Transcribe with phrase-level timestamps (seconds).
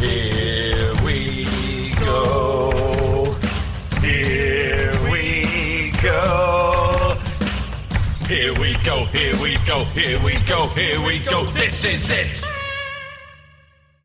[0.00, 1.44] Here we
[2.00, 3.36] go.
[4.00, 6.64] Here we go.
[8.26, 9.04] Here we go.
[9.04, 9.84] Here we go.
[9.84, 10.68] Here we go.
[10.68, 11.44] Here we go.
[11.52, 12.42] This is it.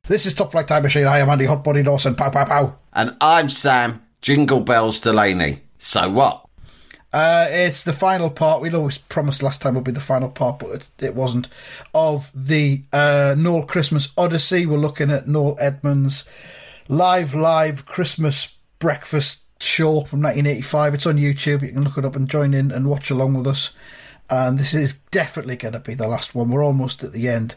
[0.03, 1.07] This is Top Flight Time Machine.
[1.07, 2.15] I am Andy Hotbody Dawson.
[2.15, 2.75] Pow, pow, pow.
[2.93, 5.61] And I'm Sam Jingle Bells Delaney.
[5.77, 6.45] So what?
[7.11, 8.61] Uh, it's the final part.
[8.61, 11.49] We'd always promised last time would be the final part, but it, it wasn't.
[11.93, 14.65] Of the uh, Noel Christmas Odyssey.
[14.65, 16.25] We're looking at Noel Edmonds'
[16.87, 20.93] live, live Christmas breakfast show from 1985.
[20.93, 21.63] It's on YouTube.
[21.63, 23.73] You can look it up and join in and watch along with us.
[24.29, 26.51] And this is definitely going to be the last one.
[26.51, 27.55] We're almost at the end.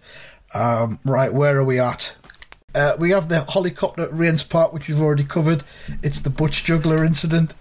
[0.55, 2.17] Um, right, where are we at?
[2.75, 5.63] Uh, we have the helicopter at Raynes Park, which we've already covered.
[6.03, 7.55] It's the Butch Juggler incident.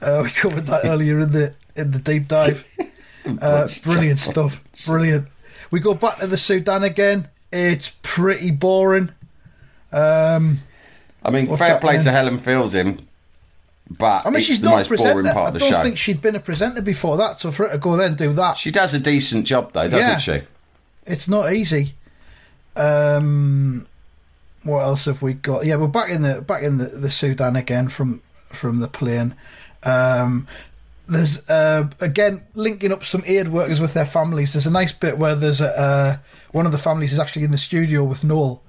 [0.00, 2.64] Uh, we covered that earlier in the in the deep dive.
[3.42, 4.62] Uh, brilliant stuff.
[4.86, 5.28] Brilliant.
[5.70, 7.28] We go back to the Sudan again.
[7.52, 9.10] It's pretty boring.
[9.92, 10.60] Um,
[11.22, 12.02] I mean, fair play happening?
[12.04, 13.06] to Helen Fielding,
[13.98, 15.66] but I mean, she's the not a most boring part of the show.
[15.66, 17.38] I don't think she'd been a presenter before that.
[17.38, 19.88] So for her to go there and do that, She does a decent job, though,
[19.88, 20.16] doesn't Yeah.
[20.40, 20.42] she?
[21.04, 21.96] it's not easy.
[22.76, 23.86] Um,
[24.62, 25.66] what else have we got?
[25.66, 29.34] Yeah, we're back in the back in the, the Sudan again from from the plane.
[29.84, 30.46] Um,
[31.08, 34.52] there's uh, again linking up some aid workers with their families.
[34.52, 36.16] There's a nice bit where there's a uh,
[36.52, 38.62] one of the families is actually in the studio with Noel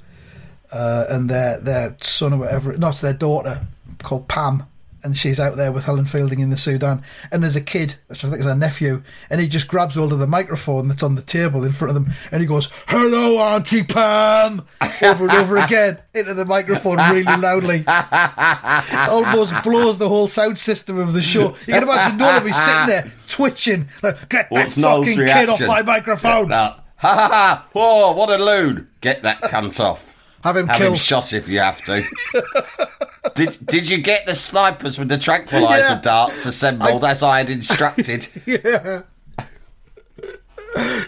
[0.71, 2.77] uh, and their their son or whatever.
[2.77, 3.67] not their daughter
[4.03, 4.63] called Pam,
[5.03, 7.03] and she's out there with Helen Fielding in the Sudan.
[7.31, 10.13] And there's a kid, which I think is her nephew, and he just grabs hold
[10.13, 13.37] of the microphone that's on the table in front of them, and he goes, "Hello,
[13.37, 14.65] Auntie Pam,"
[15.01, 17.83] over and over again into the microphone really loudly.
[19.09, 21.55] Almost blows the whole sound system of the show.
[21.67, 25.61] You can imagine be sitting there twitching, like, "Get oh, that What's fucking kid off
[25.61, 26.49] my microphone!"
[26.99, 27.67] Ha ha ha!
[27.71, 28.89] Whoa, what a loon!
[28.99, 30.13] Get that cunt off.
[30.43, 30.93] Have him Have killed.
[30.95, 32.03] him shot if you have to.
[33.35, 36.01] did Did you get the snipers with the tranquilizer Yeah.
[36.01, 38.27] darts assembled as I had instructed?
[38.45, 39.01] yeah.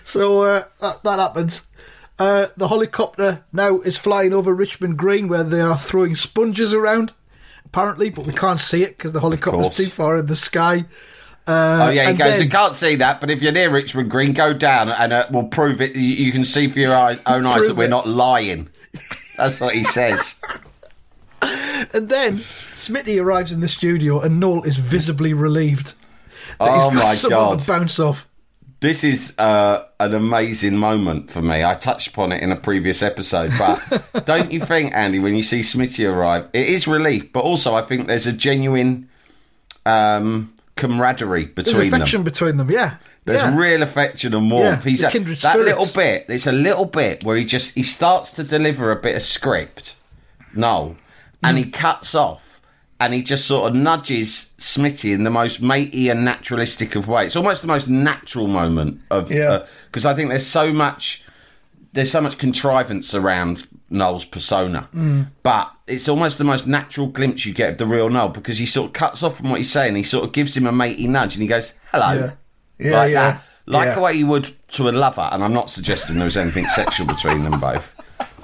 [0.03, 1.65] So uh, that, that happens.
[2.19, 7.13] Uh, the helicopter now is flying over Richmond Green where they are throwing sponges around,
[7.65, 10.85] apparently, but we can't see it because the helicopter's too far in the sky.
[11.47, 12.37] Uh, Oh yeah, he goes.
[12.37, 15.25] then- I can't see that, but if you're near Richmond Green, go down and uh,
[15.31, 15.95] we'll prove it.
[15.95, 17.89] You, you can see for your own eyes that we're it.
[17.89, 18.69] not lying.
[19.37, 20.35] That's what he says.
[21.93, 22.37] And then
[22.75, 25.95] Smitty arrives in the studio and Noel is visibly relieved.
[26.59, 27.59] That Oh he's got my someone God.
[27.59, 28.29] to bounce off.
[28.81, 31.63] This is uh, an amazing moment for me.
[31.63, 35.43] I touched upon it in a previous episode, but don't you think, Andy, when you
[35.43, 39.09] see Smitty arrive, it is relief, but also I think there's a genuine
[39.85, 41.75] um, camaraderie between them.
[41.75, 42.23] There's affection them.
[42.25, 42.97] between them, yeah.
[43.25, 43.55] There's yeah.
[43.55, 44.85] real affection and warmth.
[44.85, 45.79] Yeah, He's a, kindred that spirits.
[45.79, 46.25] little bit.
[46.29, 49.95] It's a little bit where he just he starts to deliver a bit of script,
[50.55, 50.95] no,
[51.43, 52.61] and he cuts off
[52.99, 57.27] and he just sort of nudges Smitty in the most matey and naturalistic of ways.
[57.27, 59.63] It's almost the most natural moment of Yeah.
[59.87, 61.23] because I think there's so much
[61.93, 65.27] there's so much contrivance around Noel's persona, Mm.
[65.43, 68.65] but it's almost the most natural glimpse you get of the real Noel because he
[68.65, 69.95] sort of cuts off from what he's saying.
[69.95, 72.31] He sort of gives him a matey nudge and he goes, "Hello." Yeah.
[72.79, 73.31] Yeah, like yeah.
[73.31, 73.43] that.
[73.65, 76.65] Like the way you would to a lover, and I'm not suggesting there was anything
[76.67, 77.93] sexual between them both.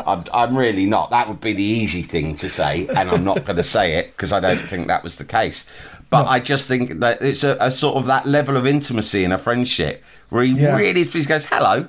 [0.05, 1.09] I'm, I'm really not.
[1.09, 4.11] That would be the easy thing to say, and I'm not going to say it
[4.11, 5.65] because I don't think that was the case.
[6.09, 9.31] But I just think that it's a, a sort of that level of intimacy in
[9.31, 10.75] a friendship where he Yeah.
[10.77, 11.87] really he goes hello,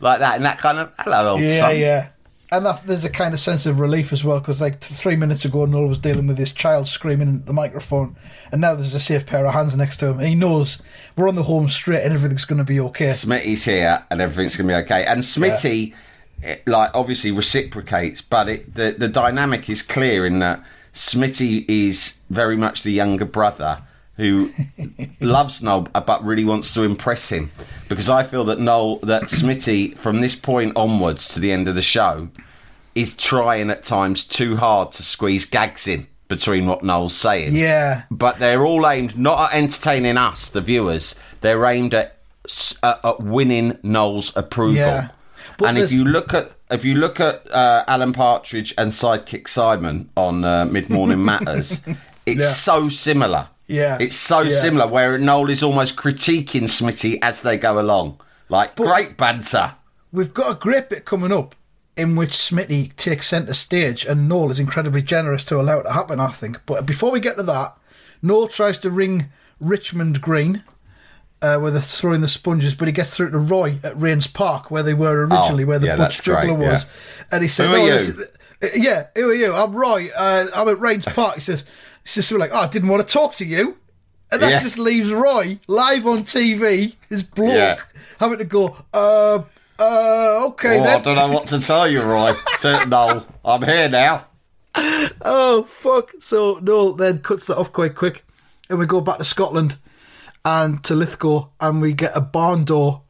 [0.00, 1.78] like that, and that kind of hello, old Yeah, son.
[1.78, 2.08] yeah.
[2.50, 5.44] And that, there's a kind of sense of relief as well because, like, three minutes
[5.44, 8.16] ago, Noel was dealing with this child screaming at the microphone,
[8.50, 10.80] and now there's a safe pair of hands next to him, and he knows
[11.14, 13.08] we're on the home straight and everything's going to be okay.
[13.08, 15.04] Smitty's here and everything's going to be okay.
[15.04, 15.92] And Smitty,
[16.42, 20.62] it, like, obviously reciprocates, but it, the, the dynamic is clear in that
[20.94, 23.82] Smitty is very much the younger brother
[24.16, 24.50] who
[25.20, 27.50] loves Noel uh, but really wants to impress him.
[27.88, 31.74] Because I feel that Noel, that Smitty, from this point onwards to the end of
[31.76, 32.28] the show,
[32.94, 38.02] is trying at times too hard to squeeze gags in between what Noel's saying Yeah.
[38.10, 41.14] but they're all aimed not at entertaining us, the viewers.
[41.40, 42.18] They're aimed at
[42.82, 44.76] at, at winning Noel's approval.
[44.76, 45.08] Yeah.
[45.56, 49.48] But and if you look at if you look at uh, Alan Partridge and Sidekick
[49.48, 51.80] Simon on uh, Mid Morning Matters,
[52.26, 52.46] it's Yeah.
[52.46, 53.48] so similar.
[53.66, 53.96] Yeah.
[54.00, 54.60] It's so Yeah.
[54.60, 58.20] similar, where Noel is almost critiquing Smitty as they go along.
[58.48, 59.74] Like, great banter.
[60.12, 61.54] We've got a great bit coming up
[61.96, 65.92] in which Smitty takes centre stage and Noel is incredibly generous to allow it to
[65.92, 66.60] happen, I think.
[66.64, 67.76] But before we get to that,
[68.22, 69.30] Noel tries to ring
[69.60, 70.64] Richmond Green.
[71.40, 74.72] Uh, where they're throwing the sponges, but he gets through to Roy at Raynes Park,
[74.72, 76.84] where they were originally, Oh, where the yeah, Butch Juggler was.
[77.30, 79.54] And he said, Who "No, you?" this is- uh, yeah, who are you?
[79.54, 80.08] I'm Roy.
[80.18, 81.62] Uh, I'm at Raynes Park." He says,
[82.02, 83.76] "He says something like, oh, I didn't want to talk to you,"
[84.32, 84.58] and that Yeah.
[84.58, 86.96] just leaves Roy live on TV,
[87.36, 87.76] bloke, Yeah.
[88.18, 89.42] having to go, "Uh,
[89.78, 92.32] uh, okay Oh, I don't know what to tell you, Roy.
[92.88, 94.24] Noel, I'm here now.
[95.22, 96.14] Oh fuck!
[96.18, 98.24] So Noel then cuts that off quite quick,
[98.68, 99.76] and we go back to Scotland
[100.44, 103.02] and to Lithgow, and we get a barn door,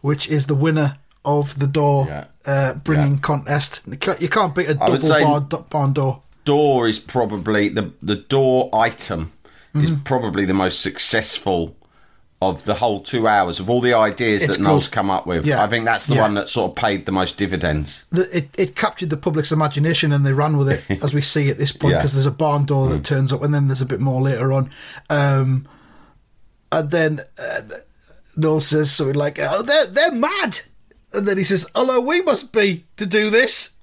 [0.00, 2.24] which is the winner of the door Yeah.
[2.46, 3.18] uh, bringing Yeah.
[3.20, 3.82] contest.
[3.88, 6.22] You can't, you can't beat a I double say- barn, barn door.
[6.44, 9.30] Door is probably the the door item
[9.74, 10.02] is Mm-hmm.
[10.02, 11.76] probably the most successful
[12.42, 15.46] of the whole two hours of all the ideas It's that Noel's come up with.
[15.46, 15.62] Yeah.
[15.62, 16.22] I think that's the Yeah.
[16.22, 18.02] one that sort of paid the most dividends.
[18.10, 21.48] The, it, it captured the public's imagination and they ran with it, as we see
[21.50, 21.98] at this point, Yeah.
[21.98, 22.00] Mm.
[22.00, 24.52] because there's a barn door that turns up, and then there's a bit more later
[24.52, 24.70] on.
[25.08, 25.66] Um,
[26.72, 27.60] and then uh,
[28.36, 30.60] Noel says something like, "Oh, they're they're mad,"
[31.12, 33.68] and then he says, "Although we must be to do this."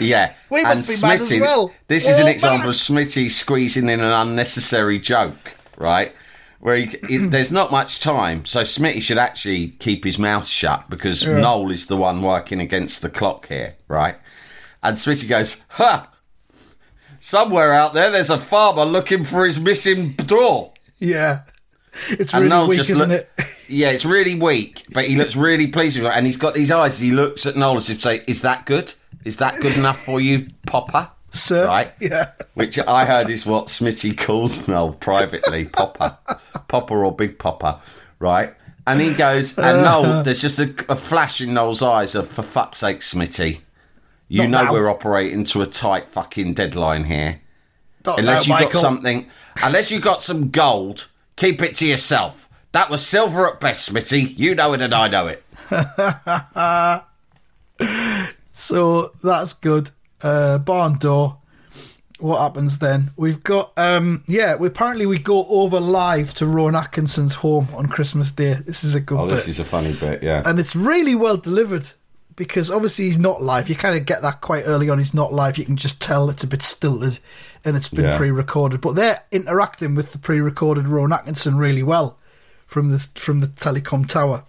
[0.00, 1.72] Yeah, We must and be mad as well.
[1.86, 2.68] This We're is an example mad.
[2.70, 6.12] of Smitty squeezing in an unnecessary joke, right?
[6.58, 10.90] Where he, it, there's not much time, so Smitty should actually keep his mouth shut
[10.90, 14.16] because Noel is the one working against the clock here, right?
[14.82, 16.10] And Smitty goes, "Ha!
[17.20, 21.42] Somewhere out there, there's a farmer looking for his missing door." Yeah,
[22.10, 23.30] it's really weak, just isn't look- it?
[23.66, 26.70] Yeah, it's really weak, but he looks really pleased with it, and he's got these
[26.70, 27.00] eyes.
[27.00, 28.92] He looks at Noel as if to say, "Is that good?
[29.24, 31.90] Is that good enough for you, Popper?" Sir, Right?
[32.00, 32.32] yeah.
[32.52, 36.18] Which I heard is what Smitty calls Noel privately, Popper,
[36.68, 37.80] Popper or Big Popper,
[38.18, 38.52] right?
[38.86, 42.42] And he goes, and Noel, there's just a, a flash in Noel's eyes of, for
[42.42, 43.60] fuck's sake, Smitty,
[44.28, 44.72] you Not know now.
[44.74, 47.40] we're operating to a tight fucking deadline here.
[48.04, 48.80] Not Unless now, you got Michael.
[48.82, 49.30] something,
[49.62, 52.48] unless you got some gold, keep it to yourself.
[52.72, 54.36] That was silver at best, Smitty.
[54.38, 55.42] You know it and I know it.
[58.56, 59.90] So that's good.
[60.22, 61.38] Uh, barn door.
[62.20, 63.10] What happens then?
[63.16, 64.54] We've got um yeah.
[64.54, 68.54] We apparently we go over live to Rowan Atkinson's home on Christmas Day.
[68.54, 70.40] This is a good Oh, bit, this is a funny bit, yeah.
[70.46, 71.90] and it's really well delivered
[72.36, 73.68] because obviously he's not live.
[73.68, 74.98] You kind of get that quite early on.
[74.98, 75.58] He's not live.
[75.58, 77.18] You can just tell it's a bit stilted,
[77.64, 78.16] and it's been Yeah.
[78.16, 78.80] pre-recorded.
[78.80, 82.18] But they're interacting with the pre-recorded Rowan Atkinson really well
[82.66, 84.44] from the from the telecom tower,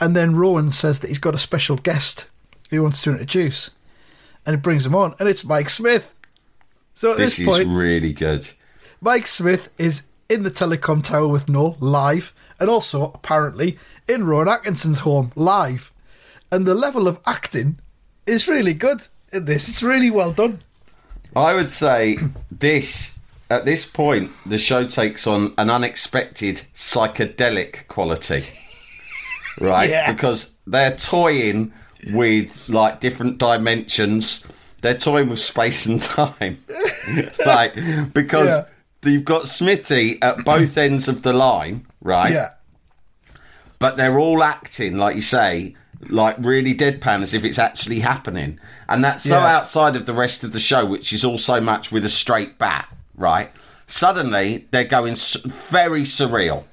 [0.00, 2.28] and then Rowan says that he's got a special guest
[2.70, 3.70] he wants to introduce,
[4.46, 6.14] and he brings him on, and it's Mike Smith.
[6.94, 8.50] So at this this, is point, really good.
[9.00, 13.78] Mike Smith is in the telecom tower with Noel live, and also apparently
[14.08, 15.90] in Rowan Atkinson's home live.
[16.54, 17.78] And the level of acting
[18.26, 19.00] is really good
[19.32, 19.68] in this.
[19.68, 20.60] It's really well done.
[21.34, 22.16] I would say
[22.50, 23.18] this
[23.50, 28.44] at this point the show takes on an unexpected psychedelic quality.
[29.60, 29.90] Right?
[29.90, 30.12] Yeah.
[30.12, 31.72] Because they're toying
[32.12, 34.46] with like different dimensions.
[34.80, 36.58] They're toying with space and time.
[37.46, 37.74] like
[38.12, 38.48] because
[39.04, 39.10] Yeah.
[39.10, 42.32] you've got Smitty at both ends of the line, right?
[42.32, 42.50] Yeah.
[43.80, 45.74] but they're all acting like you say
[46.08, 48.58] like really deadpan as if it's actually happening.
[48.88, 49.56] And that's so Yeah.
[49.56, 52.58] outside of the rest of the show which is all so much with a straight
[52.58, 53.50] bat right?
[53.86, 56.64] Suddenly they're going very surreal.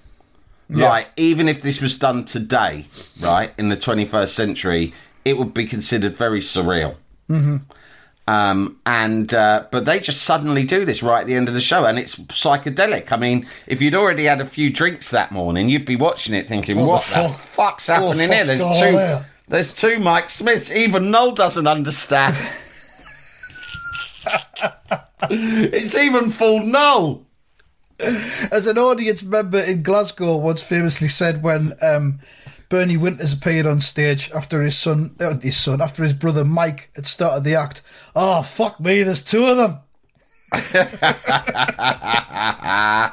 [0.69, 2.85] Like even if this was done today
[3.19, 4.93] right in the 21st century
[5.25, 6.95] it would be considered very surreal
[7.29, 7.57] mm-hmm.
[8.31, 11.59] Um, and uh, but they just suddenly do this right at the end of the
[11.59, 13.11] show, and it's psychedelic.
[13.11, 16.47] I mean, if you'd already had a few drinks that morning, you'd be watching it
[16.47, 17.39] thinking, What "What, the the, fuck?
[17.39, 19.25] fuck's What the happening here?" There's two, on here?
[19.49, 20.73] there's two Mike Smiths.
[20.73, 22.37] Even Noel doesn't understand.
[25.29, 27.25] it's even fooled Noel.
[27.99, 32.21] As an audience member in Glasgow once famously said when um,
[32.71, 36.89] Bernie Winters appeared on stage after his son, uh, his son, after his brother Mike
[36.95, 37.81] had started the act,
[38.15, 39.79] oh, fuck me, there's two of them.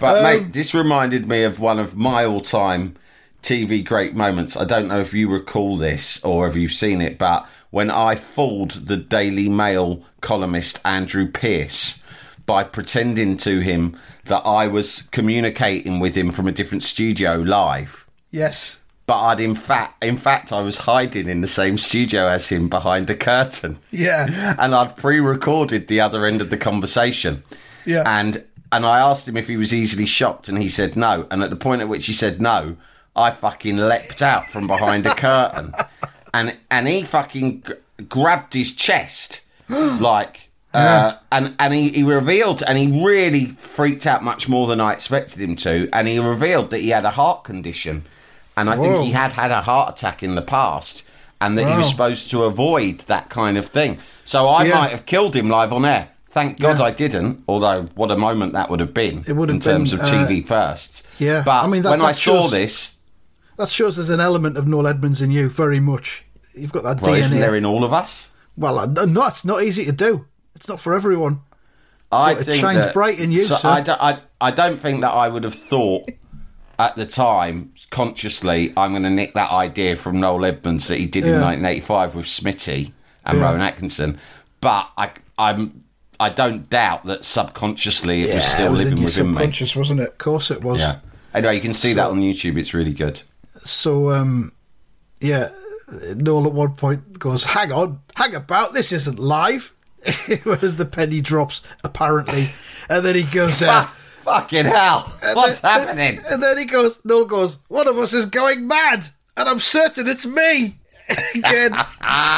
[0.00, 2.96] But Um, mate, this reminded me of one of my all-time
[3.42, 4.56] TV great moments.
[4.56, 8.16] I don't know if you recall this or if you've seen it, but when I
[8.16, 12.02] fooled the Daily Mail columnist Andrew Pierce
[12.46, 18.03] by pretending to him that I was communicating with him from a different studio live.
[18.34, 18.80] Yes.
[19.06, 22.68] but I'd in fact, in fact, I was hiding in the same studio as him
[22.68, 23.78] behind a curtain.
[23.90, 24.56] Yeah.
[24.58, 27.44] and I'd pre-recorded the other end of the conversation.
[27.86, 28.02] Yeah.
[28.06, 31.26] And and I asked him if he was easily shocked, and he said no.
[31.30, 32.76] And at the point at which he said no,
[33.14, 35.72] I fucking leapt out from behind a curtain,
[36.32, 40.48] and and he fucking g- grabbed his chest like.
[40.72, 44.92] Uh, and and he, he revealed and he really freaked out much more than I
[44.92, 48.02] expected him to and he revealed that he had a heart condition
[48.56, 51.02] and I think he had had a heart attack in the past
[51.40, 54.74] and that he was supposed to avoid that kind of thing so I Yeah.
[54.80, 56.84] might have killed him live on air thank God Yeah.
[56.86, 59.90] I didn't although what a moment that would have been It would have in terms
[59.92, 61.42] been, of uh, TV firsts yeah.
[61.44, 62.96] but I mean, that- when I that saw this
[63.56, 66.24] That shows there's an element of Noel Edmonds in you, very much.
[66.54, 67.40] You've got that well, isn't DNA.
[67.40, 70.26] there in all of us well, uh, no, it's not easy to do.
[70.54, 71.40] It's not for everyone.
[72.12, 73.68] I Well, it shines that- bright in you, so sir.
[73.68, 76.08] I, don't, I, I don't think that I would have thought
[76.78, 81.06] at the time consciously I'm going to nick that idea from Noel Edmonds that he
[81.06, 82.92] did in 1985 with Smitty
[83.24, 83.44] and Yeah.
[83.44, 84.18] Rowan Atkinson,
[84.60, 85.84] but I, I'm
[86.20, 89.32] I don't doubt that subconsciously it was still it was in living your within me.
[89.36, 90.08] subconscious, wasn't it?
[90.08, 90.80] Of course it was.
[90.80, 90.98] Yeah.
[91.32, 92.56] Anyway, you can see So- that on YouTube.
[92.58, 93.22] It's really good.
[93.58, 94.52] So, um,
[95.20, 95.48] yeah,
[96.16, 99.72] Noel at one point goes, "Hang on, hang about, this isn't live."
[100.62, 102.50] As the penny drops, apparently,
[102.90, 103.88] and then he goes, uh,
[104.24, 105.12] fucking hell!
[105.24, 106.20] and What's then- happening?
[106.30, 110.08] And then he goes, Noel goes, "One of us is going mad, and I'm certain
[110.08, 110.76] it's me."
[111.34, 111.76] Again,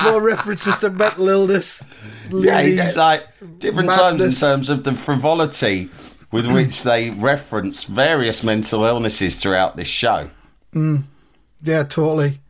[0.02, 1.84] more references to mental illness.
[2.30, 3.22] Yeah, like
[3.60, 5.88] different times in terms of the frivolity
[6.32, 10.30] with which they reference various mental illnesses throughout this show.
[10.74, 12.40] Yeah, totally.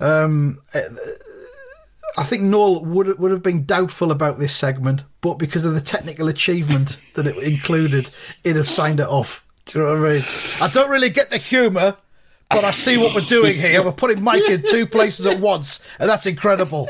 [0.00, 0.60] Um,
[2.18, 5.80] I think Noel would would have been doubtful about this segment, but because of the
[5.80, 8.10] technical achievement that it included,
[8.44, 9.46] he'd have signed it off.
[9.66, 10.22] Do you know what I mean?
[10.60, 11.96] I don't really get the humour,
[12.48, 13.82] but I see what we're doing here.
[13.82, 16.88] We're putting Mike in two places at once, and that's incredible.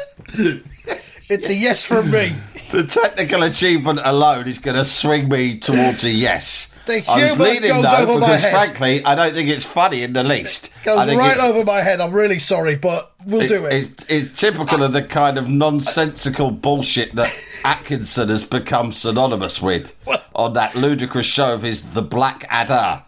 [1.28, 2.34] It's a yes from me.
[2.72, 6.74] The technical achievement alone is going to swing me towards a yes.
[6.86, 8.52] The humour goes though over my because, head.
[8.52, 10.70] frankly, I don't think it's funny in the least.
[10.82, 12.00] I Goes right over my head.
[12.00, 13.72] I'm really sorry, but we'll do it.
[13.72, 17.32] It's, it's typical of the kind of nonsensical bullshit that
[17.64, 19.98] Atkinson has become synonymous with
[20.34, 23.04] on that ludicrous show of his The Black Adder.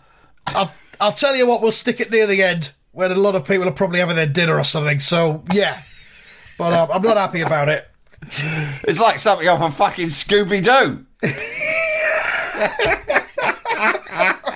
[0.48, 3.46] I'll, I'll tell you what, we'll stick it near the end when a lot of
[3.46, 5.00] people are probably having their dinner or something.
[5.00, 5.82] So, yeah.
[6.58, 7.88] But um, I'm not happy about it.
[8.84, 11.04] It's like something off of fucking Scooby Doo.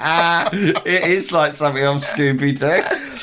[0.87, 3.16] it is like something off Scooby Doo.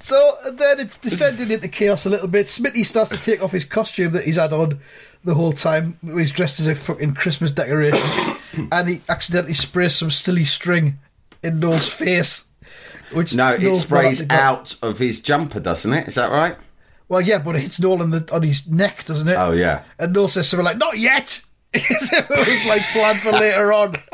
[0.00, 2.46] So then it's descending into chaos a little bit.
[2.46, 4.80] Smitty starts to take off his costume that he's had on
[5.24, 5.98] the whole time.
[6.02, 8.36] He's dressed as a fucking Christmas decoration.
[8.72, 10.98] and he accidentally sprays some silly string
[11.42, 12.46] in Noel's face.
[13.12, 16.08] Which No, it Noel's sprays out of his jumper, doesn't it?
[16.08, 16.56] Is that right?
[17.08, 19.34] Well, yeah, but it hits Noel on, the, on his neck, doesn't it?
[19.34, 19.82] Oh, yeah.
[19.98, 21.42] And Noel says something like, not yet!
[21.72, 23.94] It was like planned for later on.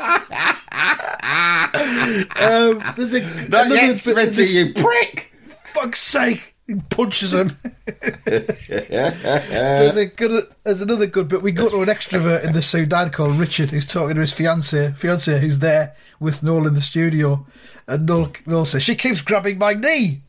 [2.39, 5.31] um, there's a, Not yet, Smitty, you prick!
[5.81, 6.55] Fuck's sake!
[6.65, 7.57] He punches him.
[8.25, 10.43] there's a good.
[10.63, 11.41] There's another good bit.
[11.41, 14.91] We go to an extrovert in the Sudan called Richard, who's talking to his fiance,
[14.91, 17.45] fiance who's there with Noel in the studio,
[17.87, 20.23] and Noel, Noel says she keeps grabbing my knee.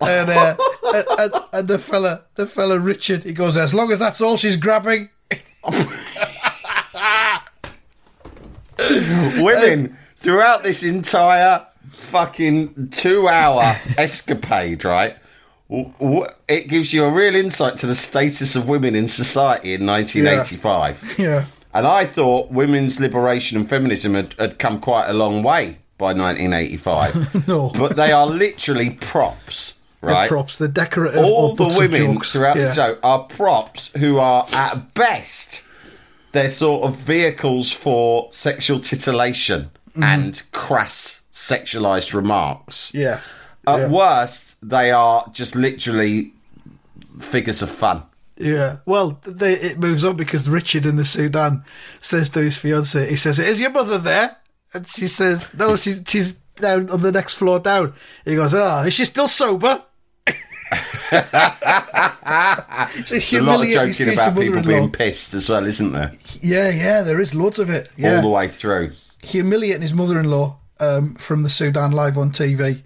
[0.00, 0.56] And, uh,
[0.94, 4.36] and, and, and the fella, the fella Richard, he goes, as long as that's all
[4.36, 5.10] she's grabbing.
[9.38, 15.16] Women, throughout this entire fucking two hour escapade, right?
[15.70, 21.18] It gives you a real insight to the status of women in society in 1985.
[21.18, 21.44] Yeah.
[21.74, 26.14] And I thought women's liberation and feminism had, had come quite a long way by
[26.14, 27.46] 1985.
[27.48, 27.70] No.
[27.70, 30.24] But they are literally props, right?
[30.24, 31.22] The props, the decorative.
[31.22, 32.68] All the women throughout Yeah.
[32.68, 35.64] the show are props who are at best
[36.32, 40.02] they're sort of vehicles for sexual titillation mm-hmm.
[40.02, 41.17] and crass
[41.48, 42.92] sexualized remarks.
[42.94, 43.20] Yeah.
[43.66, 43.88] At yeah.
[43.88, 46.32] worst, they are just literally
[47.20, 48.02] figures of fun.
[48.36, 48.78] Yeah.
[48.86, 51.64] Well, they, it moves on because Richard in the Sudan
[52.00, 54.36] says to his fiance, he says, "Is your mother there?"
[54.72, 58.84] And she says, "No, she, she's down on the next floor down." He goes, "Ah,
[58.84, 59.82] is she still sober?"
[61.10, 61.20] so
[63.08, 66.12] There's a lot of joking about people being pissed as well, isn't there?
[66.42, 67.90] Yeah, yeah, there is loads of it.
[68.04, 68.92] All the way through.
[69.22, 72.82] humiliating his mother-in-law um, from the Sudan live on TV.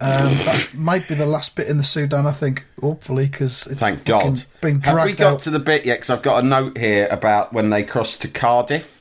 [0.00, 2.66] Um, that might be the last bit in the Sudan, I think.
[2.80, 4.44] Hopefully, because it's Thank God.
[4.60, 5.40] been dragged Have we got out.
[5.40, 5.96] to the bit yet?
[5.96, 8.97] Because I've got a note here about when they crossed to Cardiff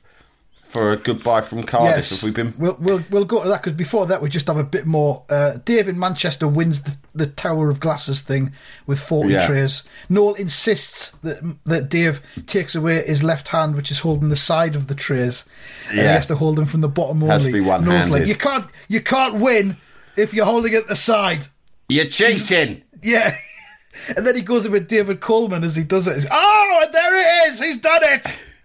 [0.77, 2.09] for a goodbye from Cardiff?
[2.09, 2.53] Have we been?
[2.59, 5.23] We'll we'll we'll go to that because before that we just have a bit more.
[5.29, 8.51] Uh, Dave in Manchester wins the, the Tower of Glasses thing
[8.85, 9.45] with forty Yeah.
[9.47, 9.83] trays.
[10.07, 14.75] Noel insists that that Dave takes away his left hand, which is holding the side
[14.75, 15.49] of the trays,
[15.89, 17.59] and he has to hold them from the bottom Has to only.
[17.59, 17.91] be one-handed.
[17.91, 19.77] Noel's like, you can't you can't win
[20.15, 21.47] if you're holding it at the side.
[21.89, 22.83] You're cheating.
[23.01, 23.35] Yeah.
[24.15, 26.15] And then he goes in with David Coleman as he does it.
[26.15, 27.59] He's, oh, and there it is.
[27.59, 28.25] He's done it.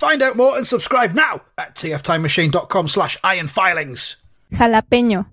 [0.00, 4.16] Find out more and subscribe now at tftimemachine.com slash iron filings.
[4.50, 5.26] Jalapeño.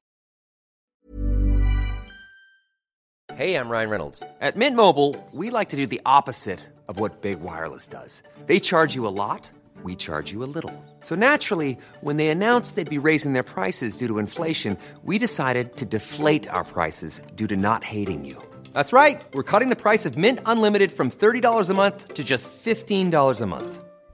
[3.35, 4.23] Hey, I'm Ryan Reynolds.
[4.41, 6.59] At Mint Mobile, we like to do the opposite
[6.89, 8.21] of what Big Wireless does.
[8.45, 9.49] They charge you a lot,
[9.83, 10.73] we charge you a little.
[10.99, 15.77] So naturally, when they announced they'd be raising their prices due to inflation, we decided
[15.77, 18.35] to deflate our prices due to not hating you.
[18.73, 19.23] That's right.
[19.33, 23.45] We're cutting the price of Mint Unlimited from $30 a month to just $15 a
[23.45, 23.86] month.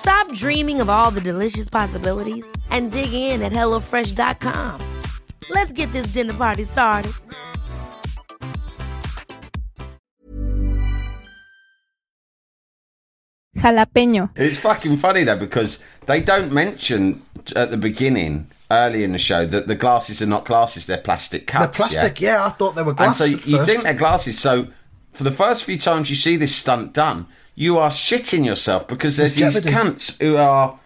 [0.00, 4.80] Stop dreaming of all the delicious possibilities and dig in at HelloFresh.com.
[5.50, 7.12] Let's get this dinner party started.
[13.56, 14.30] Jalapeño.
[14.36, 17.22] It's fucking funny though because they don't mention
[17.54, 21.46] at the beginning, early in the show, that the glasses are not glasses; they're plastic
[21.46, 21.66] cups.
[21.66, 22.46] The plastic, yeah?
[22.46, 23.70] I thought they were And glass so at you first.
[23.70, 24.38] think they're glasses.
[24.38, 24.68] So
[25.12, 27.26] for the first few times you see this stunt done,
[27.64, 29.74] you are shitting yourself because there's It's these jeopardy.
[29.90, 30.78] cunts who are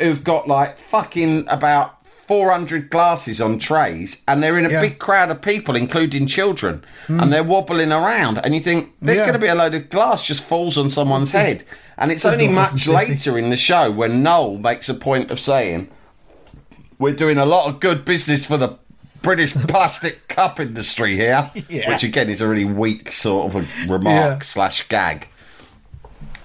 [0.00, 1.92] who've got like fucking about.
[2.26, 4.80] 400 glasses on trays, and they're in a Yeah.
[4.80, 8.40] big crowd of people, including children, and they're wobbling around.
[8.42, 9.18] And you think there's.
[9.18, 9.26] Yeah.
[9.26, 11.62] going to be a load of glass just falls on someone's head,
[11.96, 15.86] and it's only much later in the show when Noel makes a point of saying,
[16.98, 18.70] "We're doing a lot of good business for the
[19.22, 21.88] British plastic cup industry here," Yeah.
[21.92, 24.42] which again is a really weak sort of a remark Yeah.
[24.42, 25.28] slash gag.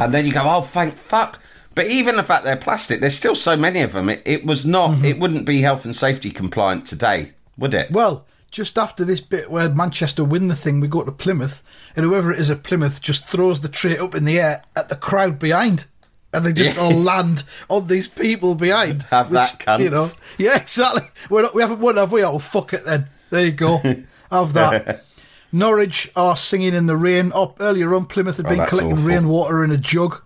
[0.03, 1.39] And then you go, "Oh, thank fuck."
[1.73, 4.09] But even the fact they're plastic, there's still so many of them.
[4.09, 4.91] It, it was not.
[4.91, 5.05] Mm-hmm.
[5.05, 7.91] It wouldn't be health and safety compliant today, would it?
[7.91, 11.63] Well, just after this bit where Manchester win the thing, we go to Plymouth,
[11.95, 14.89] and whoever it is at Plymouth just throws the tray up in the air at
[14.89, 15.85] the crowd behind.
[16.33, 19.03] And they just all land on these people behind.
[19.09, 19.83] Have that, cunts.
[19.83, 21.03] You know, yeah, exactly.
[21.29, 22.23] We're not, we haven't won, have we?
[22.23, 23.09] Oh, fuck it then.
[23.31, 23.77] There you go.
[24.31, 25.03] Have that.
[25.51, 27.31] Norwich are singing in the rain.
[27.35, 29.03] Up earlier on, Plymouth had Oh, been collecting awful.
[29.05, 30.21] rainwater in a jug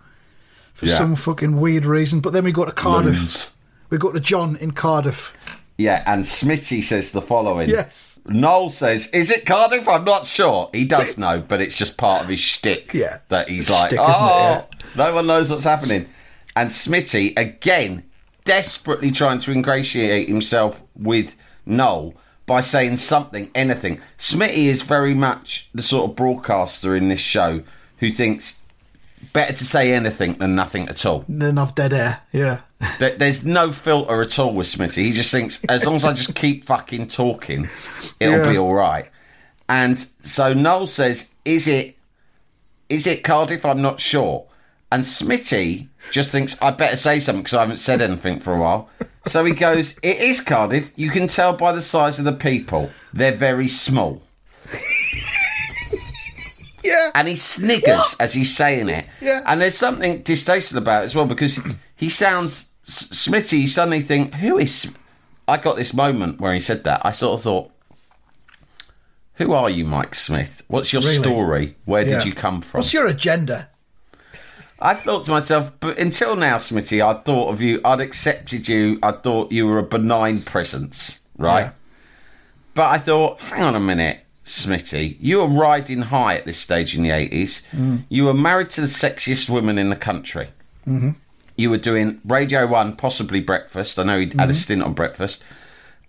[0.74, 0.98] for Yeah.
[0.98, 2.20] some fucking weird reason.
[2.20, 3.18] But then we got to Cardiff.
[3.18, 3.52] Loons.
[3.90, 5.34] We got to John in Cardiff.
[5.78, 7.70] Yeah, and Smitty says the following.
[7.70, 8.20] Yes.
[8.28, 9.88] Noel says, "Is it Cardiff?
[9.90, 12.94] I'm not sure." He does know, but it's just part of his shtick.
[12.94, 13.18] Yeah.
[13.28, 14.16] that he's like, shtick, isn't it?
[14.22, 16.08] "Oh, no one knows what's happening."
[16.56, 18.04] And Smitty again,
[18.46, 21.36] desperately trying to ingratiate himself with
[21.66, 22.14] Noel
[22.46, 24.00] by saying something, anything.
[24.18, 27.64] Smitty is very much the sort of broadcaster in this show
[28.00, 28.60] who thinks
[29.34, 31.26] better to say anything than nothing at all.
[31.28, 32.22] Then I've dead air.
[32.32, 32.62] Yeah.
[33.00, 35.06] There's no filter at all with Smitty.
[35.06, 37.68] He just thinks as long as I just keep fucking talking,
[38.20, 38.52] it'll Yeah.
[38.52, 39.06] be all right.
[39.68, 41.98] And so Noel says, "Is it?
[42.90, 43.66] Is it Cardiff?
[43.66, 44.46] I'm not sure."
[44.92, 48.60] And Smitty just thinks I better say something because I haven't said anything for a
[48.62, 48.90] while.
[49.28, 50.92] So he goes, "It is Cardiff.
[50.96, 52.92] You can tell by the size of the people.
[53.14, 54.22] They're very small."
[56.84, 57.10] Yeah.
[57.16, 59.08] and he sniggers as he's saying it.
[59.20, 59.42] Yeah.
[59.48, 61.60] And there's something distasteful about it as well because
[61.96, 63.62] he sounds S- Smitty.
[63.62, 64.82] You suddenly think, who is?
[64.82, 64.94] Sm-"
[65.48, 67.02] I got this moment where he said that.
[67.04, 67.72] I sort of thought,
[69.36, 70.62] who are you, Mike Smith?
[70.68, 71.16] What's your Really?
[71.16, 71.76] story?
[71.86, 72.18] Where Yeah.
[72.18, 72.82] did you come from?
[72.82, 73.70] What's your agenda?
[74.86, 77.82] I thought to myself, but until now, Smitty, I thought of you.
[77.84, 79.00] I'd accepted you.
[79.02, 81.62] I thought you were a benign presence, right?
[81.62, 81.72] Yeah.
[82.76, 85.18] But I thought, hang on a minute, Smitty.
[85.20, 87.64] You were riding high at this stage in the 80s.
[88.10, 90.50] You were married to the sexiest woman in the country.
[90.86, 91.12] Mm-hmm.
[91.58, 93.98] You were doing Radio 1, possibly Breakfast.
[93.98, 95.44] I know he had a stint on Breakfast.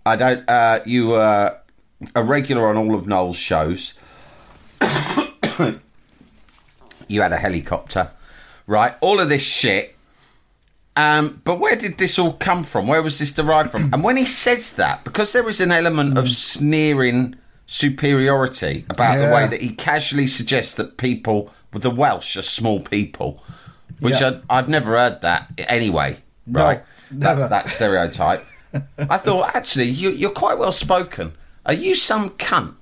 [0.05, 1.57] I don't, uh, you were
[2.13, 3.95] a regular on all of Noel's shows.
[7.07, 8.11] you had a helicopter,
[8.67, 8.93] right?
[9.01, 9.95] All of this shit.
[10.95, 12.87] Um, but where did this all come from?
[12.87, 13.93] Where was this derived from?
[13.93, 17.35] And when he says that, because there is an element of sneering
[17.67, 22.79] superiority about the way that he casually suggests that people with the Welsh are small
[22.79, 23.43] people,
[23.99, 24.27] which Yeah.
[24.27, 26.83] I'd, I'd never heard that anyway, right?
[27.11, 27.41] never.
[27.41, 28.43] That, that stereotype.
[28.97, 31.33] I thought, actually, you, you're quite well spoken.
[31.65, 32.73] Are you some cunt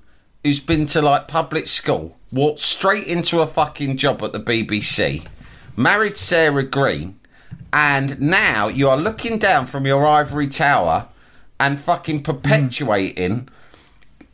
[0.42, 5.26] who's been to like public school, walked straight into a fucking job at the BBC,
[5.76, 7.18] married Sarah Greene,
[7.72, 11.06] and now you are looking down from your ivory tower
[11.60, 13.48] and fucking perpetuating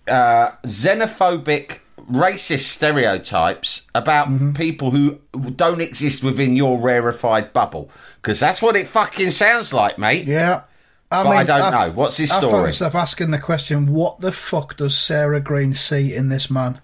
[0.08, 1.78] uh, xenophobic,
[2.10, 5.18] racist stereotypes about people who
[5.54, 7.90] don't exist within your rarefied bubble?
[8.16, 10.26] Because that's what it fucking sounds like, mate.
[10.26, 10.62] Yeah.
[11.10, 11.92] I But I don't I've- know.
[11.92, 12.48] What's his story?
[12.48, 16.50] I found myself asking the question, what the fuck does Sarah Greene see in this
[16.50, 16.80] man?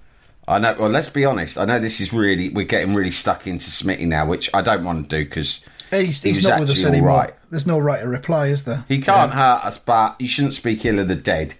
[0.48, 0.74] I know.
[0.78, 1.58] Well, let's be honest.
[1.58, 4.84] I know this is really we're getting really stuck into Smitty now, which I don't
[4.84, 7.08] want to do because He's, he he's not with us anymore.
[7.08, 7.34] right.
[7.50, 8.84] There's no right to reply, is there?
[8.88, 11.54] He can't hurt us, but you shouldn't speak ill of the dead.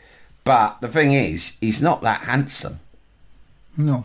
[0.45, 2.81] But the thing is, he's not that handsome.
[3.77, 4.05] No.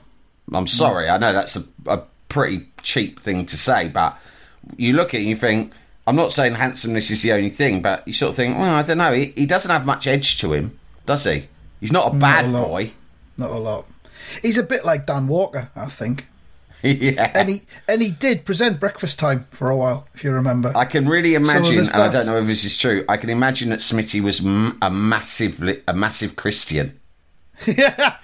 [0.54, 1.10] I'm sorry.
[1.10, 4.17] I know that's a, a pretty cheap thing to say, but
[4.78, 5.74] you look at it and you think,
[6.08, 8.82] I'm not saying handsomeness is the only thing, but you sort of think, well, I
[8.84, 9.13] don't know.
[9.13, 11.48] He, he doesn't have much edge to him, does he?
[11.80, 12.91] He's not a bad a boy.
[13.38, 13.86] Not a lot.
[14.41, 16.27] He's a bit like Dan Walker, I think.
[16.83, 17.31] yeah.
[17.33, 20.73] And he and he did present Breakfast Time for a while, if you remember.
[20.75, 23.05] I can really imagine, and I don't know if this is true.
[23.07, 26.99] I can imagine that Smitty was m- a massively a massive Christian.
[27.65, 28.17] yeah.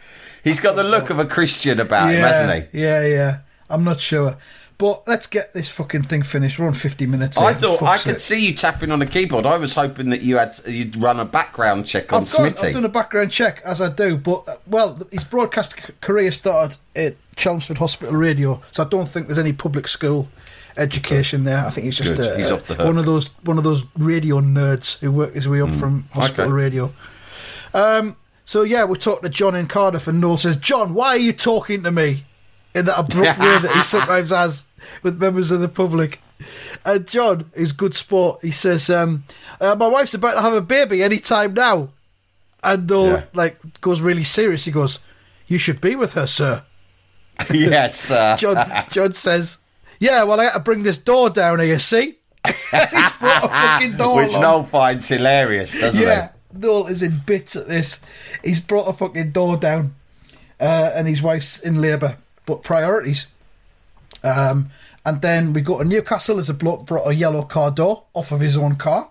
[0.44, 2.82] He's got the look of a Christian about him, yeah, hasn't he?
[2.82, 3.40] yeah, yeah.
[3.70, 4.38] I'm not sure.
[4.80, 6.58] But let's get this fucking thing finished.
[6.58, 7.38] We're on 50 minutes.
[7.38, 8.40] I thought I could sake.
[8.40, 9.46] see you tapping on a keyboard.
[9.46, 12.64] I was hoping that you had you'd run a background check on I've, got, Smitty.
[12.64, 16.78] I've done a background check as I do, but uh, well, his broadcast career started
[16.96, 20.30] at Chelmsford Hospital Radio, so I don't think there's any public school
[20.78, 21.66] education there.
[21.66, 22.86] I think he's just uh, He's off the hook.
[22.86, 26.46] one of those one of those radio nerds who work his way up from hospital.
[26.46, 26.54] Okay.
[26.54, 26.94] radio.
[27.74, 28.16] Um,
[28.46, 31.34] so yeah, we're talking to John in Cardiff, and Noel says, "John, why are you
[31.34, 32.24] talking to me
[32.74, 34.66] in that abrupt way that he sometimes has
[35.04, 36.22] with members of the public?"
[36.86, 39.24] And John, who's good sport, he says, um,
[39.60, 41.90] uh, "My wife's about to have a baby any time now."
[42.64, 43.24] And Noel Yeah.
[43.34, 44.66] like goes really serious.
[44.66, 45.00] He goes,
[45.48, 46.64] "You should be with her, sir."
[47.54, 49.60] yes, uh, John John says,
[50.00, 51.80] "Yeah, well, I had to bring this door down here.
[51.80, 52.16] See."
[52.46, 54.32] He's brought a fucking door which.
[54.34, 58.00] Noel finds hilarious, doesn't Yeah, Noel is in bits at this.
[58.44, 59.94] He's brought a fucking door down,
[60.60, 62.18] uh, and his wife's in labour.
[62.46, 63.28] But priorities.
[64.24, 64.70] Um,
[65.06, 68.32] and then we go to Newcastle as a bloke brought a yellow car door off
[68.32, 69.10] of his own car.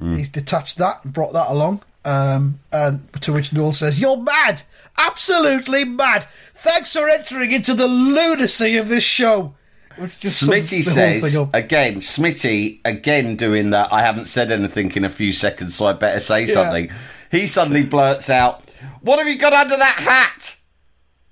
[0.00, 1.82] He's detached that and brought that along.
[2.04, 4.62] Um, and to which Noel says, "You're mad,
[4.98, 6.24] absolutely mad.
[6.54, 9.54] Thanks for entering into the lunacy of this show."
[9.98, 13.92] Which just Smitty says again, Smitty again doing that.
[13.92, 16.54] I haven't said anything in a few seconds, so I better say Yeah.
[16.54, 16.90] something.
[17.30, 18.68] He suddenly blurts out,
[19.02, 20.56] "What have you got under that hat?"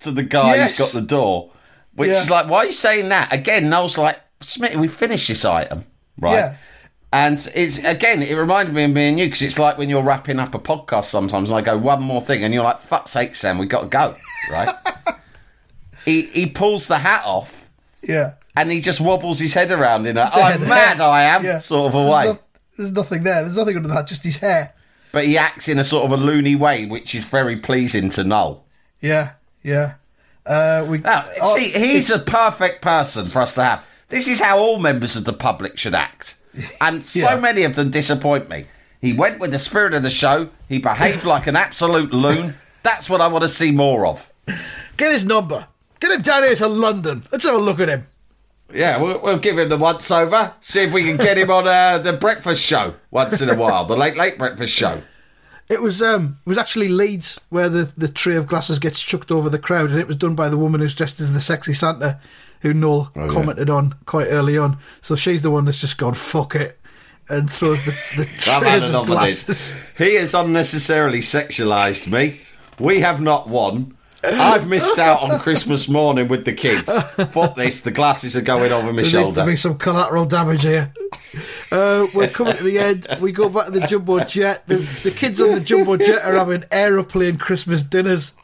[0.01, 0.71] To the guy Yes.
[0.79, 1.51] who's got the door,
[2.01, 2.21] which Yeah.
[2.21, 5.85] is like, "Why are you saying that?" Again, Noel's like, "Smitty, we finished this item,
[6.19, 6.55] right?" Yeah.
[7.13, 10.03] And it's again, it reminded me of me and you because it's like when you're
[10.03, 13.11] wrapping up a podcast sometimes, and I go one more thing, and you're like, "Fuck's
[13.13, 14.15] sake, Sam, we got to go,"
[14.51, 14.73] right?
[16.05, 17.69] he he pulls the hat off
[18.03, 18.35] yeah.
[18.57, 21.07] and he just wobbles his head around in a I'm mad hair.
[21.07, 21.59] I am Yeah.
[21.59, 22.25] sort of a way.
[22.27, 22.39] no-
[22.79, 23.43] there's nothing there.
[23.43, 24.07] There's nothing under that.
[24.07, 24.73] Just his hair.
[25.13, 28.25] But he acts in a sort of a loony way, which is very pleasing to
[28.25, 28.65] Noel.
[29.01, 29.33] Yeah,
[29.63, 29.95] yeah.
[30.47, 33.87] Uh, we oh, see, he's a perfect person for us to have.
[34.09, 36.37] This is how all members of the public should act.
[36.81, 38.67] And so many of them disappoint me.
[39.01, 40.51] He went with the spirit of the show.
[40.69, 42.55] He behaved like an absolute loon.
[42.83, 44.33] That's what I want to see more of.
[44.97, 45.69] get his number.
[46.01, 47.27] Get him down here to London.
[47.31, 48.07] Let's have a look at him.
[48.73, 50.55] Yeah, we'll, we'll give him the once over.
[50.61, 53.85] See if we can get him on uh, the breakfast show once in a while,
[53.85, 55.03] the late late breakfast show.
[55.71, 59.31] It was um, it was actually Leeds where the, the tray of glasses gets chucked
[59.31, 61.73] over the crowd, and it was done by the woman who's dressed as the sexy
[61.73, 62.19] Santa,
[62.63, 63.29] who Noel Oh, yeah.
[63.29, 64.79] commented on quite early on.
[65.01, 66.79] So she's the one that's just gone fuck it
[67.29, 69.75] and throws the the trays of glasses.
[69.97, 72.41] He has unnecessarily sexualised me.
[72.85, 73.97] We have not won.
[74.25, 77.03] I've missed out on Christmas morning with the kids.
[77.03, 77.81] Fuck this.
[77.81, 79.41] The glasses are going over my There shoulder.
[79.41, 80.93] to be some collateral damage here.
[81.73, 83.07] Uh, we're coming to the end.
[83.21, 84.67] We go back to the jumbo jet.
[84.67, 88.35] The, the kids on the jumbo jet are having aeroplane Christmas dinners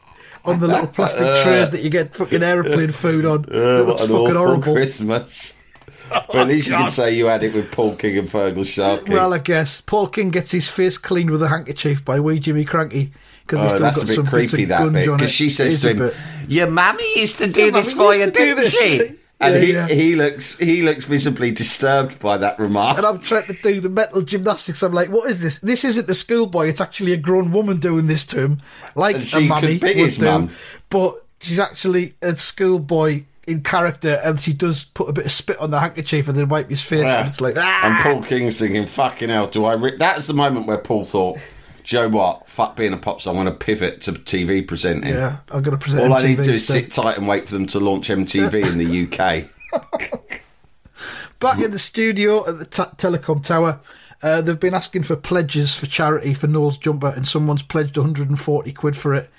[0.45, 3.45] on the little plastic trays that you get fucking aeroplane food on.
[3.45, 4.73] Uh, it looks what an fucking awful horrible.
[4.73, 5.61] Christmas.
[6.09, 9.11] but at least you can say you had it with Paul King and Feargal Sharkey.
[9.11, 12.63] Well, I guess Paul King gets his face cleaned with a handkerchief by wee Jimmy
[12.63, 13.11] Krankie
[13.47, 15.07] because he's Oh, still that's got some bits creepy, of that bit.
[15.07, 15.17] on it.
[15.17, 16.11] Because she says to him.
[16.49, 19.11] Your mummy used to do Your this for you, do didn't she?
[19.39, 19.87] And Yeah, he, yeah.
[19.87, 22.97] he looks he looks visibly disturbed by that remark.
[22.97, 24.81] and I'm trying to do the mental gymnastics.
[24.81, 25.59] I'm like, what is this?
[25.59, 26.69] This isn't a schoolboy.
[26.69, 28.61] It's actually a grown woman doing this to him,
[28.95, 30.25] like a mummy would do.
[30.25, 30.49] mum.
[30.89, 35.59] But she's actually a schoolboy in character, and she does put a bit of spit
[35.59, 37.01] on the handkerchief and then wipe his face.
[37.03, 37.19] Yeah.
[37.19, 37.81] And it's like, ah!
[37.83, 39.99] And Paul King's thinking, fucking hell, do I rip?
[39.99, 41.37] That's the moment where Paul thought,
[41.87, 42.49] Joe, what?
[42.49, 45.13] Fuck being a pop star, I'm going to pivot to TV presenting.
[45.13, 46.03] yeah, I'm going to present.
[46.03, 48.69] All I need to do is sit tight and wait for them to launch MTV
[48.69, 49.45] in the UK.
[51.39, 53.79] Back in the studio at the Telecom Tower,
[54.21, 58.73] uh, they've been asking for pledges for charity for Noel's jumper, and someone's pledged 140
[58.73, 59.29] quid for it,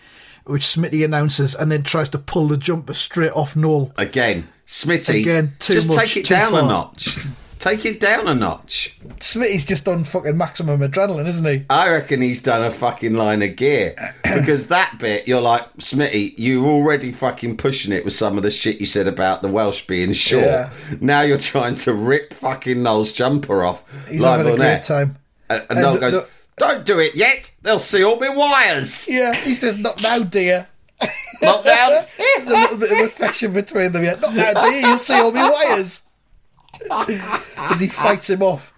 [0.45, 3.93] which Smitty announces and then tries to pull the jumper straight off Noel.
[3.99, 7.19] Again, Smitty, Again, too just much, take it too down a notch.
[7.59, 8.97] Take it down a notch.
[9.19, 11.65] Smitty's just on fucking maximum adrenaline, isn't he?
[11.69, 16.35] I reckon he's done a fucking line of gear because that bit you're like Smitty,
[16.37, 19.87] you're already fucking pushing it with some of the shit you said about the Welsh
[19.87, 20.45] being short.
[20.45, 20.71] Yeah.
[21.01, 24.81] Now you're trying to rip fucking Noel's jumper off He's having a great air.
[24.81, 25.17] time.
[25.51, 27.51] And, and And Noel the- goes, the- "Don't do it yet.
[27.63, 30.69] They'll see all my wires." Yeah, he says, not now, dear.
[31.43, 32.07] Lockdown.
[32.17, 34.21] There's a little bit of affection between them yet.
[34.21, 36.03] Not now, dear, you'll see all my wires.
[36.91, 38.75] As he fights him off.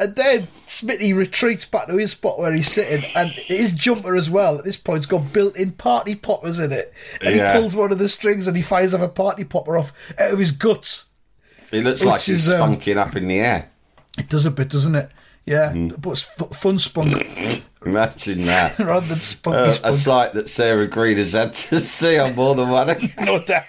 [0.00, 4.30] And then Smitty retreats back to his spot where he's sitting, and his jumper as
[4.30, 4.56] well.
[4.58, 7.52] At this point, has got built-in party poppers in it, and Yeah.
[7.52, 10.32] he pulls one of the strings and he fires off a party popper off out
[10.32, 11.06] of his guts.
[11.72, 13.70] It looks like he's is, um, spunking up in the air.
[14.16, 15.10] It does a bit, doesn't it?
[15.44, 16.00] Yeah, Mm.
[16.00, 17.14] but it's f- fun spunk
[17.86, 18.78] Imagine that.
[18.78, 19.96] rather than spunky Uh, a spunk.
[19.96, 23.64] sight that Sarah Greene has had to see on more than one no doubt.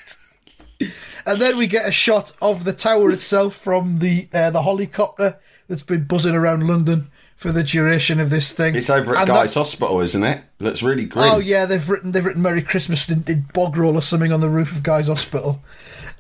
[1.30, 5.38] And then we get a shot of the tower itself from the uh, the helicopter
[5.68, 8.76] that's been buzzing around London for the duration of this thing.
[8.76, 10.42] It's over at And Guy's Hospital, isn't it?
[10.58, 11.26] Looks really grim.
[11.30, 14.42] Oh yeah, they've written they've written Merry Christmas in, in bog roll or something on
[14.42, 15.62] the roof of Guy's Hospital,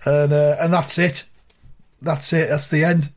[0.05, 1.25] and uh, and that's it.
[2.01, 2.47] That's it.
[2.47, 3.09] That's the end.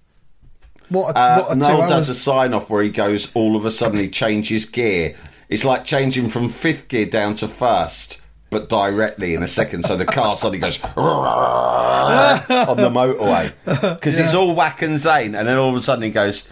[0.89, 3.67] What a, Uh, what a Noel does a sign off where he goes, all of
[3.67, 5.15] a sudden he changes gear.
[5.51, 8.22] It's like changing from fifth gear down to first,
[8.53, 9.85] but directly in a second.
[9.85, 15.49] So the car suddenly goes on the motorway because it's all whack and zane, and
[15.49, 16.47] then all of a sudden he goes,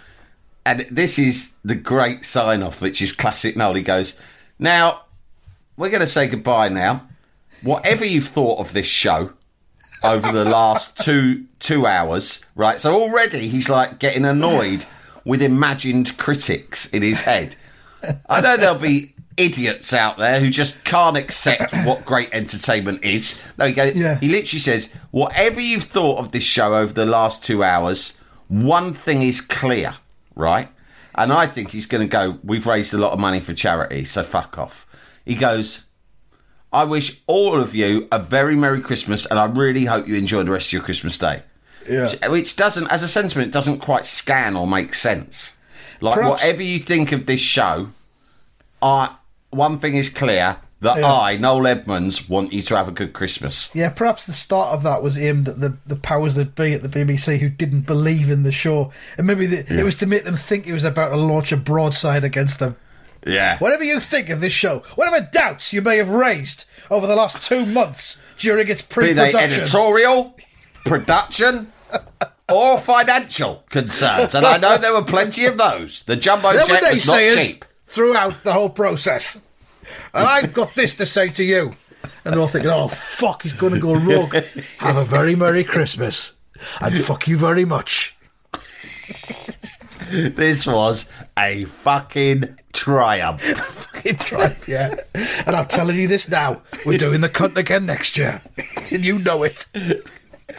[0.65, 3.75] and this is the great sign off, which is classic Noel.
[3.75, 4.17] He goes,
[4.59, 5.03] now
[5.77, 7.07] we're going to say goodbye now.
[7.63, 9.33] Whatever you've thought of this show
[10.03, 12.79] over the last two two hours, right?
[12.79, 14.85] So already he's like getting annoyed
[15.23, 17.55] with imagined critics in his head.
[18.27, 19.13] I know there'll be
[19.45, 23.41] idiots out there who just can't accept what great entertainment is.
[23.57, 24.19] No, he goes, Yeah.
[24.19, 28.93] he literally says, whatever you've thought of this show over the last two hours, one
[28.93, 29.95] thing is clear,
[30.35, 30.69] right?
[31.15, 34.05] And I think he's going to go, we've raised a lot of money for charity,
[34.05, 34.87] so fuck off.
[35.25, 35.85] He goes,
[36.73, 40.43] I wish all of you a very Merry Christmas, and I really hope you enjoy
[40.43, 41.43] the rest of your Christmas day.
[41.89, 42.13] Yeah.
[42.27, 45.55] Which doesn't, as a sentiment, doesn't quite scan or make sense.
[45.99, 47.89] Like, Perhaps- whatever you think of this show,
[48.81, 49.15] I,
[49.51, 51.13] one thing is clear that Yeah.
[51.13, 53.69] I, Noel Edmonds, want you to have a good Christmas.
[53.73, 56.81] Yeah, perhaps the start of that was aimed at the, the powers that be at
[56.81, 60.23] the BBC who didn't believe in the show, and maybe the, it was to make
[60.23, 62.75] them think it was about to launch a broadside against them.
[63.25, 63.59] Yeah.
[63.59, 67.41] Whatever you think of this show, whatever doubts you may have raised over the last
[67.47, 70.35] two months during its Be they pre-production, editorial,
[70.85, 71.67] production,
[72.49, 74.33] or financial concerns.
[74.33, 76.01] And I know there were plenty of those.
[76.03, 77.65] The jumbo jet was not cheap.
[77.91, 79.35] Throughout the whole process.
[80.13, 81.73] And I've got this to say to you.
[82.23, 84.35] And they're all thinking, oh, fuck, he's going to go rogue.
[84.77, 86.33] Have a very Merry Christmas.
[86.81, 88.15] And fuck you very much.
[90.09, 93.41] This was a fucking triumph.
[93.41, 94.95] Fucking triumph, yeah.
[95.45, 96.61] And I'm telling you this now.
[96.85, 98.41] We're doing the cunt again next year.
[98.91, 99.67] and you know it.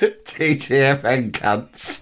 [0.01, 2.02] TTFN cunts.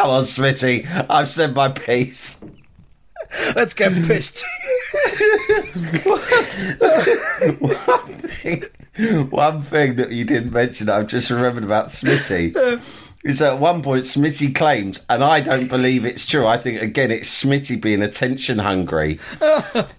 [0.00, 0.86] Come on, Smitty.
[1.10, 2.42] I've said my piece.
[3.54, 4.42] Let's get pissed.
[9.30, 12.80] One thing that you didn't mention I've just remembered about Smitty
[13.24, 16.46] is at one point Smitty claims, and I don't believe it's true.
[16.46, 19.18] I think again it's Smitty being attention hungry.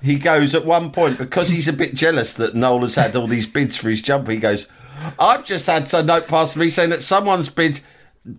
[0.02, 3.28] he goes at one point because he's a bit jealous that Noel has had all
[3.28, 4.32] these bids for his jumper.
[4.32, 4.68] He goes,
[5.20, 7.82] "I've just had a note past me saying that someone's bid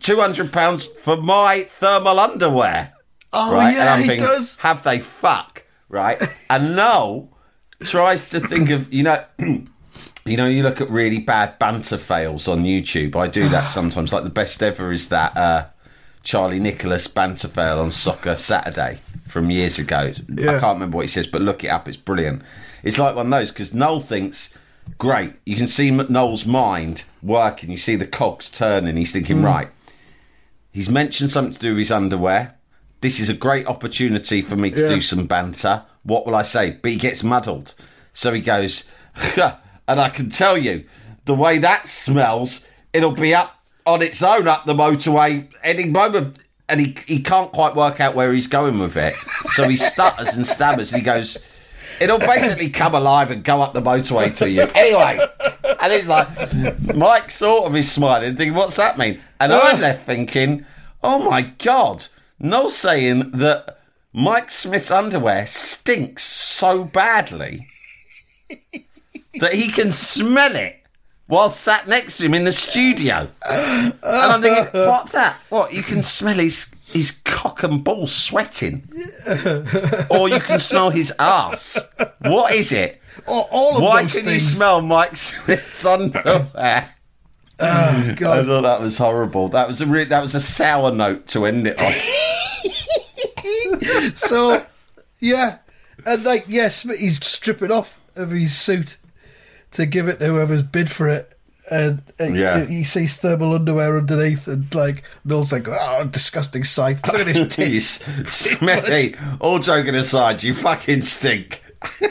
[0.00, 2.92] two hundred pounds for my thermal underwear."
[3.32, 3.68] Oh, right?
[3.68, 4.58] And yeah, I'm he thinking, does.
[4.58, 5.52] Have they fuck
[5.92, 6.20] right?
[6.50, 7.28] And Noel
[7.80, 9.24] tries to think of you know.
[10.24, 13.16] You know, you look at really bad banter fails on YouTube.
[13.16, 14.12] I do that sometimes.
[14.12, 15.66] Like the best ever is that uh,
[16.22, 20.12] Charlie Nicholas banter fail on Soccer Saturday from years ago.
[20.32, 20.52] Yeah.
[20.52, 21.88] I can't remember what he says, but look it up.
[21.88, 22.42] It's brilliant.
[22.84, 24.54] It's like one of those because Noel thinks,
[24.98, 25.34] great.
[25.44, 27.70] You can see M- Noel's mind working.
[27.70, 28.96] You see the cogs turning.
[28.96, 29.44] He's thinking, hmm.
[29.44, 29.68] right.
[30.70, 32.54] He's mentioned something to do with his underwear.
[33.00, 34.88] This is a great opportunity for me to Yeah.
[34.88, 35.82] do some banter.
[36.02, 36.70] What will I say?
[36.80, 37.74] But he gets muddled.
[38.12, 38.88] So he goes,
[39.36, 40.84] and I can tell you,
[41.24, 46.38] the way that smells, it'll be up on its own up the motorway any moment.
[46.68, 49.14] And he, he can't quite work out where he's going with it.
[49.50, 51.36] So he stutters and stammers and he goes,
[52.02, 54.62] It'll basically come alive and go up the motorway to you.
[54.74, 55.24] Anyway,
[55.80, 56.28] and it's like,
[56.96, 59.20] Mike sort of is smiling thinking, what's that mean?
[59.38, 60.66] And I'm left thinking,
[61.02, 62.06] oh my God,
[62.40, 63.78] no saying that
[64.12, 67.68] Mike Smith's underwear stinks so badly
[69.40, 70.82] that he can smell it
[71.26, 73.30] while sat next to him in the studio.
[73.48, 75.38] And I'm thinking, what's that?
[75.48, 78.84] What, you can smell his, his cock and ball sweating?
[80.10, 81.78] or you can smell his ass.
[82.20, 83.00] What is it?
[83.26, 86.94] All, all of Why those can you smell Mike Smith's underwear?
[87.58, 88.40] Oh, God.
[88.40, 89.48] I thought that was horrible.
[89.48, 91.92] That was a re- that was a sour note to end it on.
[94.14, 94.64] so,
[95.20, 95.58] yeah.
[96.04, 98.96] And, like, yes, he's stripping off of his suit
[99.72, 101.34] to give it to whoever's bid for it.
[101.70, 102.64] And uh, Yeah.
[102.66, 107.00] he sees thermal underwear underneath, and, like, Noel's like, oh, disgusting sight.
[107.06, 109.18] Look at his You tits.
[109.40, 111.62] All joking aside, you fucking stink.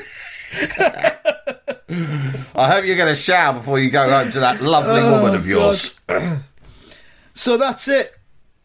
[2.53, 5.35] I hope you're going to shower before you go home to that lovely Oh, woman
[5.35, 5.99] of yours.
[7.33, 8.13] So that's it.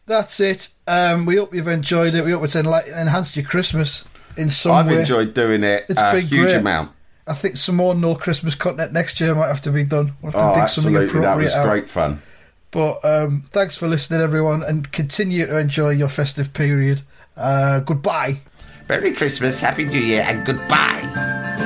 [0.07, 0.67] That's it.
[0.87, 2.25] Um, we hope you've enjoyed it.
[2.25, 4.03] We hope it's enli- enhanced your Christmas
[4.35, 4.99] in some I've way.
[4.99, 6.55] enjoyed doing it It's a huge great.
[6.57, 6.91] amount.
[7.27, 10.13] I think some more no Christmas content next year might have to be done.
[10.21, 11.05] We'll have to Oh, think something absolutely.
[11.21, 11.67] That appropriate was out.
[11.67, 12.21] great fun.
[12.71, 17.01] But um, thanks for listening, everyone, and continue to enjoy your festive period.
[17.35, 18.39] Uh, goodbye.
[18.89, 21.65] Merry Christmas, Happy New Year, and goodbye.